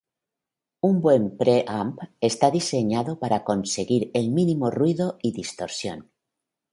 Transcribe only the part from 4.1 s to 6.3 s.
el mínimo ruido y distorsión.